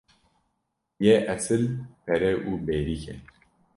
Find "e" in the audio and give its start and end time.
3.13-3.15